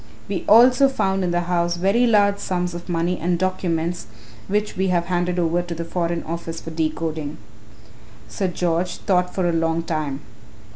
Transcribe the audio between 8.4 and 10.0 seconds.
George thought for a long